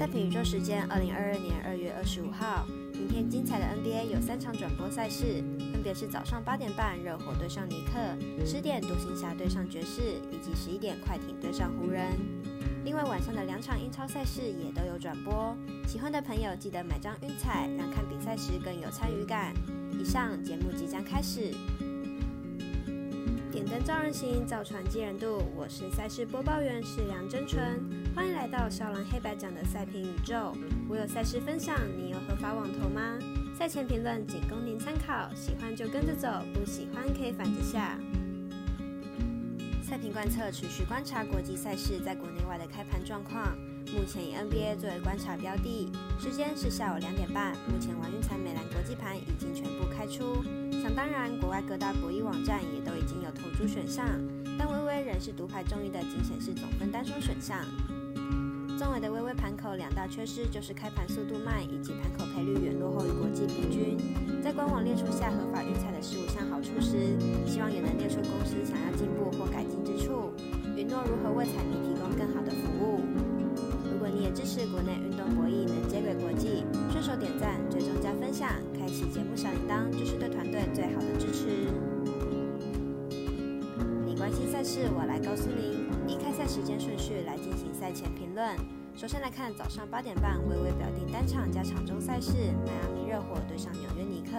[0.00, 5.44] 赛评宇宙时间，二零二二年二月二十五号，明天精彩的 NBA 有三场转播赛事，
[5.74, 10.00] 分别是早上八点半热火对上尼克，十点独行侠对上爵士，
[10.32, 12.16] 以及十一点快艇对上湖人。
[12.82, 15.54] 另外晚上的两场英超赛事也都有转播，
[15.86, 19.52] 喜欢的朋友记得买张运彩，让看比赛时更有参与感。
[19.92, 21.52] 以上节目即将开始。
[23.60, 25.42] 点灯照人型，造船济人度。
[25.54, 27.78] 我是赛事播报员是梁真纯，
[28.16, 30.56] 欢迎来到少狼黑白奖的赛评宇宙。
[30.88, 33.18] 我有赛事分享，你有合法网投吗？
[33.54, 37.98] 赛前评论仅供您参考，喜欢就跟着走，不喜欢可以反着下。
[39.82, 43.54] 赛评观测持续观察国际赛事在国内外的开盘状况，
[43.92, 47.54] 目前以 NBA 作为观察标的，时间是下午两点半。
[47.70, 50.42] 目前王运才美兰国际盘已经全部开出。
[50.80, 54.06] 想当然，国外各大博弈网站也都已经有投注选项，
[54.58, 57.58] 但微微仍是独排众议的仅显示总分单双选项。
[58.78, 63.98] 中尾的微微盘口两大缺失就是开盘速度慢，以及盘口赔率远落后于国际平均。
[64.42, 67.12] 在官网列出下合法运彩的十五项好处时，
[67.46, 70.32] 希望也能列出公司想要进步或改进之处，
[70.74, 73.04] 允诺如何为彩迷提供更好的服务。
[73.92, 77.60] 如果你也支持国内运动博弈能接轨国际，顺手点赞、
[78.30, 81.66] 分享，开启节目小铃铛，就是对团队最好的支持。
[84.06, 85.90] 你关心赛事，我来告诉您。
[86.06, 88.56] 依开赛时间顺序来进行赛前评论。
[88.94, 94.38] 首先来看早上八点半，微微表定单场加场中赛事，迈阿密热火对上纽约尼克。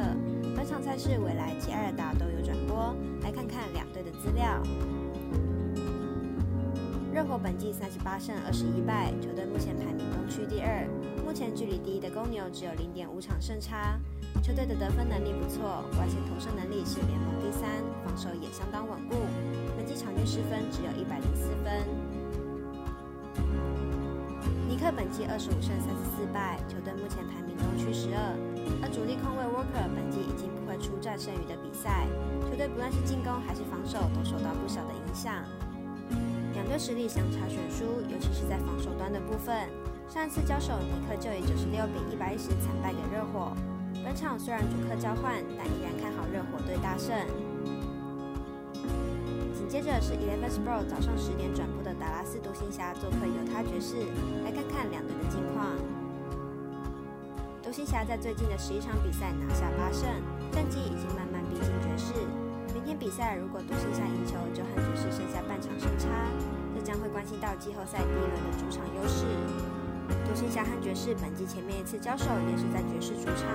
[0.56, 4.64] 本场赛事未来及艾尔达都有转播，来看看两队的资料。
[7.14, 10.88] 热火本季三十八胜二十一败，球队目前排名东区第二。
[11.26, 14.00] 目前距离第一的公牛只有零点五场胜差。
[14.42, 17.68] 球队的得分能力不错，外线投射能力是联盟第三，
[18.08, 19.20] 防守也相当稳固。
[19.76, 21.84] 本季场均失分只有一百零四分。
[24.72, 28.24] 尼克本季二十五胜三十四败，球队目前排名东区十二。
[28.80, 32.08] 而主力控卫 Walker 本季已经不会出战剩余的比赛，
[32.48, 35.44] 球队不论是进攻还是防守都受到不小的影响。
[36.54, 39.56] 两队实力相差悬殊，尤其是在防守端的部分。
[40.10, 43.54] 上一次交手，尼克就以九十六比一百一十惨败给热火。
[44.04, 47.16] 本场虽然主客交换，但依然看好热火队大胜。
[49.54, 53.96] 紧接着是 Eleven Sport 早上十点转播的达拉斯独行侠做客犹他爵士，
[54.44, 55.68] 来看看两队的近况。
[57.64, 60.04] 独行侠在最近的十一场比赛拿下八胜，
[60.52, 62.51] 战绩已经慢慢逼近爵士。
[62.82, 66.10] 明天比赛如果独行侠赢球，就和爵士剩下半场胜差，
[66.74, 69.24] 这将会关系到季后赛第一轮的主场优势。
[70.26, 73.46] 独行侠和爵士本季前面一次交手也是在爵士主场，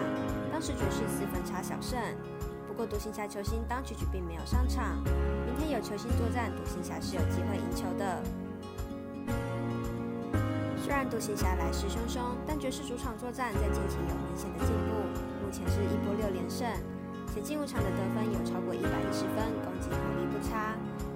[0.52, 1.98] 当时爵士四分差小胜。
[2.68, 5.02] 不过独行侠球星当曲曲并没有上场，
[5.44, 8.22] 明天有球星作战，独行侠是有机会赢球的。
[10.78, 14.94] 虽然独行侠来势汹汹，但爵士主场作战在近期有明显的进步，
[15.42, 16.64] 目前是一波六连胜，
[17.34, 20.74] 且进入场的得分有超过一百一十分，攻击火力不差。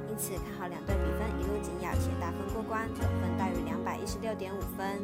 [0.09, 5.00] 因此看好两队比分一路紧咬且大分过关，总分大于两百一十六点五分。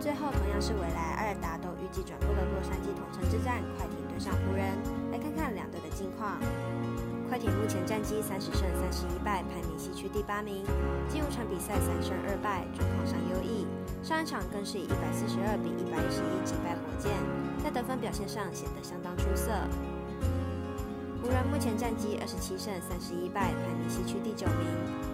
[0.00, 4.64] 最后同样是未来艾尔达都预计转播的洛杉矶同城之战，快艇对上湖人，
[5.12, 6.40] 来看看两队的近况。
[7.28, 10.64] 快艇目前战绩三十胜三十一败，排名西区第八名，
[11.08, 13.68] 进入场比赛三胜二败，状况上优异。
[14.02, 17.09] 上一场更是以一百四十二比一百一十一击败火箭，
[18.00, 19.52] 表现上显得相当出色。
[21.22, 24.64] 湖人目前战绩二十七胜三十一败，排名西区第九名，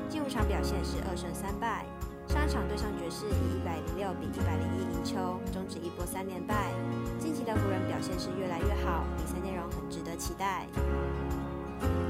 [0.09, 1.85] 进五场表现是二胜三败。
[2.29, 6.71] 上一场对上爵士以一百零六比一百零一赢球，终止一波三连败。
[7.19, 10.67] 近期的湖人表现是越来越好，比赛内容很值得期待。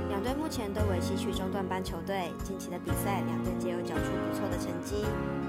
[0.09, 5.05] 两队目前都为西区中段班球队，近期的比赛两队皆有缴出不错的成绩，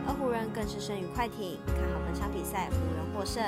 [0.08, 3.44] 而湖人更是胜于快艇，看好本场比赛湖人获胜。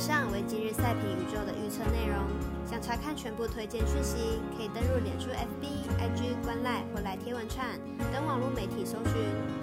[0.00, 2.24] 以上为今日赛评宇宙的预测内容。
[2.64, 5.68] 想查看全部推荐讯息，可以登入脸书 FB、
[6.00, 7.78] IG、观赖或来贴文串
[8.10, 9.12] 等网络媒体搜寻，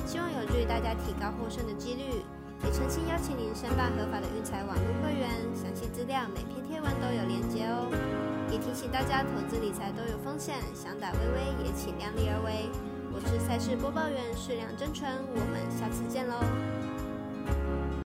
[0.06, 2.22] 希望有助于大家提高获胜的几率。
[2.64, 7.90] 也诚心邀请您申办合法的运财网络会员，详细资料每篇贴文都有连接哦。
[8.52, 12.70] 也提醒大家，投资理财都有风险，想打微微也请量力而为。
[13.10, 16.38] 我是赛事播报员适量真纯，我们下次见喽。